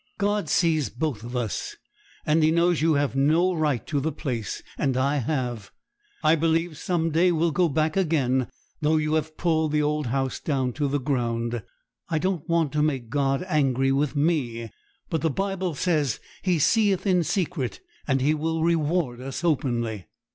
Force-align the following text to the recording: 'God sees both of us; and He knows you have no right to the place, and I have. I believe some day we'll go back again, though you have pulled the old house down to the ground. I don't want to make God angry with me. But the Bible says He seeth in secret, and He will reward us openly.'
'God 0.17 0.49
sees 0.49 0.89
both 0.89 1.23
of 1.23 1.35
us; 1.35 1.75
and 2.25 2.41
He 2.41 2.49
knows 2.49 2.81
you 2.81 2.95
have 2.95 3.15
no 3.15 3.53
right 3.53 3.85
to 3.85 3.99
the 3.99 4.11
place, 4.11 4.63
and 4.75 4.97
I 4.97 5.17
have. 5.17 5.69
I 6.23 6.33
believe 6.33 6.75
some 6.75 7.11
day 7.11 7.31
we'll 7.31 7.51
go 7.51 7.69
back 7.69 7.95
again, 7.95 8.47
though 8.81 8.97
you 8.97 9.13
have 9.13 9.37
pulled 9.37 9.73
the 9.73 9.83
old 9.83 10.07
house 10.07 10.39
down 10.39 10.73
to 10.73 10.87
the 10.87 10.99
ground. 10.99 11.61
I 12.09 12.17
don't 12.17 12.49
want 12.49 12.71
to 12.71 12.81
make 12.81 13.09
God 13.11 13.45
angry 13.47 13.91
with 13.91 14.15
me. 14.15 14.71
But 15.11 15.21
the 15.21 15.29
Bible 15.29 15.75
says 15.75 16.19
He 16.41 16.57
seeth 16.57 17.05
in 17.05 17.23
secret, 17.23 17.79
and 18.07 18.21
He 18.21 18.33
will 18.33 18.63
reward 18.63 19.21
us 19.21 19.43
openly.' 19.43 20.07